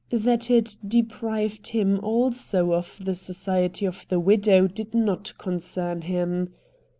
That 0.09 0.49
it 0.49 0.77
deprived 0.83 1.67
him, 1.67 1.99
also, 2.01 2.73
of 2.73 3.05
the 3.05 3.13
society 3.13 3.85
of 3.85 4.07
the 4.07 4.19
widow 4.19 4.65
did 4.65 4.95
not 4.95 5.37
concern 5.37 6.01
him. 6.01 6.55